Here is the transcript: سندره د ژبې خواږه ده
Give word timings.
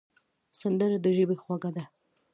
سندره 0.59 0.97
د 1.01 1.07
ژبې 1.17 1.35
خواږه 1.41 1.69
ده 1.75 1.83